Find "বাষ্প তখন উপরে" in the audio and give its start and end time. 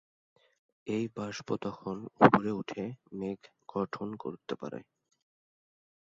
1.15-2.51